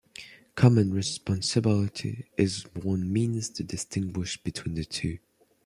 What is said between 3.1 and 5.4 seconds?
means to distinguish between the two.